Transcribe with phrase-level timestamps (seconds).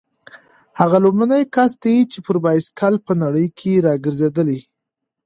[0.79, 3.47] هغه لومړنی کس دی چې پر بایسکل په نړۍ
[3.87, 4.59] راګرځېدلی.